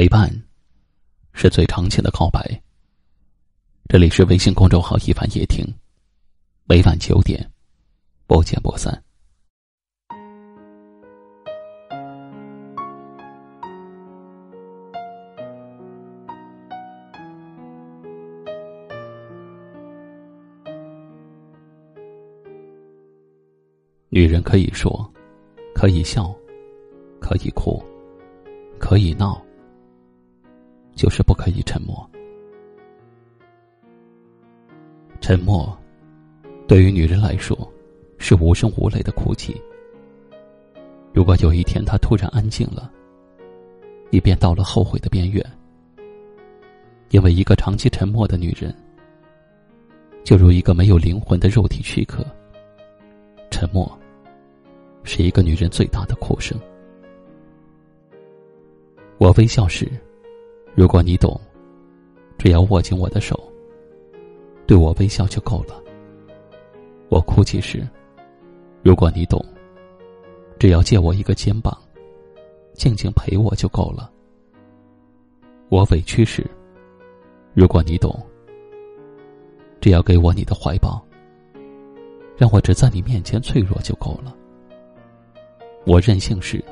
[0.00, 0.30] 陪伴，
[1.34, 2.40] 是最长情的告白。
[3.86, 5.62] 这里是微信公众号“一凡夜听”，
[6.64, 7.46] 每晚九点，
[8.26, 9.04] 不见不散。
[24.08, 25.12] 女人可以说，
[25.74, 26.34] 可以笑，
[27.20, 27.84] 可以哭，
[28.78, 29.38] 可以闹。
[31.00, 32.06] 就是不可以沉默。
[35.18, 35.74] 沉默，
[36.68, 37.56] 对于女人来说，
[38.18, 39.58] 是无声无泪的哭泣。
[41.14, 42.92] 如果有一天她突然安静了，
[44.10, 45.42] 你便到了后悔的边缘。
[47.08, 48.70] 因为一个长期沉默的女人，
[50.22, 52.22] 就如一个没有灵魂的肉体躯壳。
[53.50, 53.90] 沉默，
[55.02, 56.60] 是一个女人最大的哭声。
[59.16, 59.90] 我微笑时。
[60.80, 61.38] 如果你懂，
[62.38, 63.38] 只要握紧我的手，
[64.66, 65.78] 对我微笑就够了。
[67.10, 67.86] 我哭泣时，
[68.82, 69.44] 如果你懂，
[70.58, 71.76] 只要借我一个肩膀，
[72.72, 74.10] 静静陪我就够了。
[75.68, 76.50] 我委屈时，
[77.52, 78.18] 如果你懂，
[79.82, 80.98] 只要给我你的怀抱，
[82.38, 84.34] 让我只在你面前脆弱就够了。
[85.84, 86.64] 我任性时，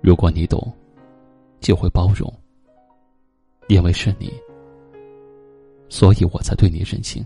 [0.00, 0.72] 如果你懂，
[1.60, 2.32] 就会包容。
[3.68, 4.32] 因为是你，
[5.90, 7.24] 所以我才对你任性。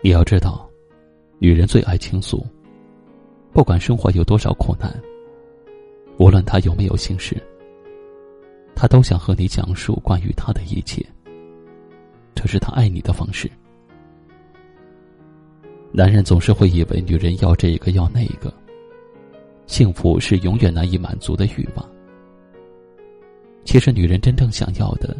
[0.00, 0.68] 你要知道，
[1.38, 2.44] 女人最爱倾诉，
[3.52, 4.92] 不管生活有多少苦难，
[6.18, 7.40] 无论她有没有心事，
[8.74, 11.04] 她都想和你讲述关于她的一切。
[12.34, 13.48] 这是她爱你的方式。
[15.92, 18.52] 男人总是会以为女人要这一个要那一个，
[19.68, 21.91] 幸福是永远难以满足的欲望。
[23.72, 25.16] 其实，女人真正想要的，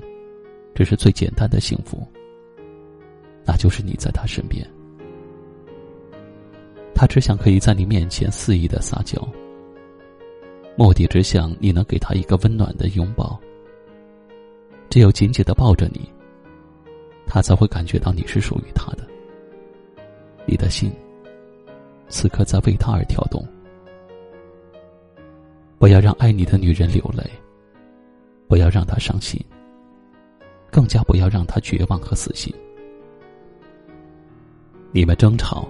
[0.74, 2.06] 只是最简单的幸福。
[3.46, 4.62] 那就是你在她身边，
[6.94, 9.26] 她只想可以在你面前肆意的撒娇，
[10.76, 13.40] 目的只想你能给她一个温暖的拥抱。
[14.90, 16.06] 只有紧紧的抱着你，
[17.26, 19.08] 她才会感觉到你是属于她的。
[20.44, 20.92] 你的心，
[22.10, 23.42] 此刻在为她而跳动。
[25.78, 27.24] 不要让爱你的女人流泪。
[28.52, 29.42] 不要让他伤心，
[30.70, 32.54] 更加不要让他绝望和死心。
[34.90, 35.66] 你们争吵，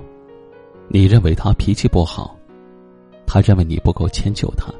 [0.89, 2.37] 你认为他脾气不好，
[3.25, 4.75] 他认为你不够迁就他。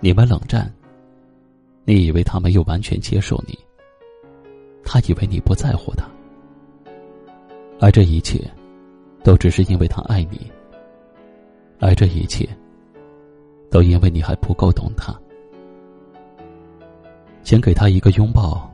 [0.00, 0.70] 你们冷战，
[1.86, 3.58] 你以为他没有完全接受你，
[4.84, 6.06] 他以为你不在乎他，
[7.80, 8.38] 而这一切，
[9.24, 10.52] 都只是因为他爱你，
[11.80, 12.46] 而这一切，
[13.70, 15.18] 都因为你还不够懂他。
[17.46, 18.68] 请给他一个拥抱，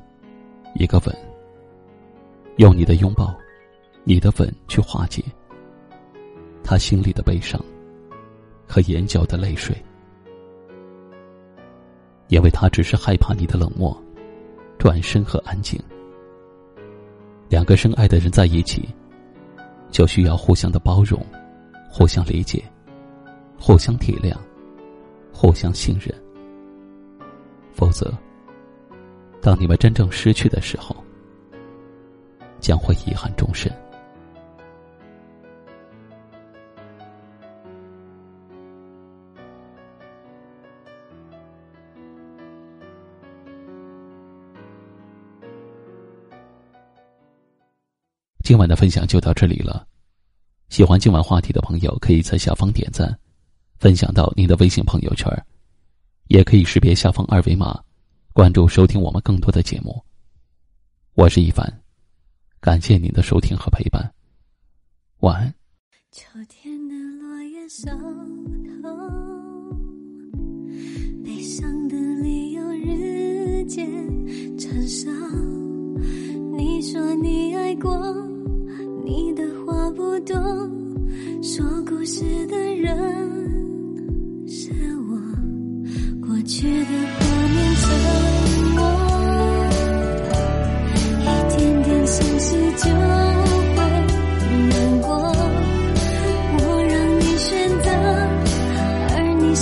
[0.76, 1.14] 一个吻。
[2.56, 3.36] 用你的拥抱，
[4.02, 5.22] 你的吻去化解
[6.64, 7.62] 他心里的悲伤
[8.66, 9.76] 和眼角的泪水，
[12.28, 13.94] 因为他只是害怕你的冷漠、
[14.78, 15.78] 转身和安静。
[17.50, 18.88] 两个深爱的人在一起，
[19.90, 21.22] 就需要互相的包容、
[21.90, 22.64] 互相理解、
[23.60, 24.34] 互相体谅、
[25.30, 26.10] 互相信任，
[27.74, 28.10] 否则。
[29.42, 30.96] 当你们真正失去的时候，
[32.60, 33.70] 将会遗憾终身。
[48.44, 49.84] 今晚的分享就到这里了。
[50.68, 53.12] 喜欢今晚话题的朋友，可以在下方点赞，
[53.80, 55.28] 分享到您的微信朋友圈，
[56.28, 57.82] 也可以识别下方二维码。
[58.34, 60.02] 关注收听我们更多的节目，
[61.12, 61.70] 我是一凡，
[62.60, 64.10] 感谢您的收听和陪伴，
[65.18, 65.54] 晚安。
[66.12, 67.90] 秋天的落叶收
[68.80, 68.88] 透，
[71.22, 73.86] 悲伤的理由日渐
[74.56, 75.10] 成熟。
[76.56, 77.94] 你说你爱过，
[79.04, 80.34] 你的话不多，
[81.42, 87.21] 说故事的人是我，过去的。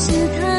[0.01, 0.50] 是他